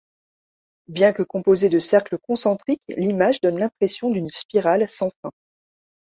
[0.87, 5.29] Bien que composée de cercles concentriques, l'image donne l'impression d'une spirale sans fin.